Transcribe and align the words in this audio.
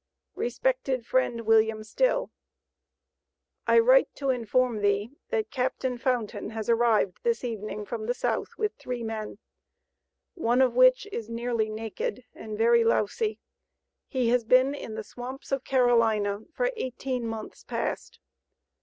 RESPECTED 0.33 1.05
FRIEND, 1.05 1.41
WILLIAM 1.41 1.83
STILL: 1.83 2.31
I 3.67 3.77
write 3.77 4.15
to 4.15 4.31
inform 4.31 4.81
thee, 4.81 5.11
that 5.29 5.51
Captain 5.51 5.99
Fountain 5.99 6.49
has 6.49 6.67
arrived 6.69 7.19
this 7.21 7.43
evening 7.43 7.85
from 7.85 8.07
the 8.07 8.15
South 8.15 8.57
with 8.57 8.73
three 8.79 9.03
men, 9.03 9.37
one 10.33 10.59
of 10.59 10.73
which 10.73 11.05
is 11.11 11.29
nearly 11.29 11.69
naked, 11.69 12.25
and 12.33 12.57
very 12.57 12.83
lousy. 12.83 13.39
He 14.07 14.29
has 14.29 14.43
been 14.43 14.73
in 14.73 14.95
the 14.95 15.03
swamps 15.03 15.51
of 15.51 15.63
Carolina 15.63 16.45
for 16.51 16.71
eighteen 16.75 17.27
months 17.27 17.63
past. 17.63 18.17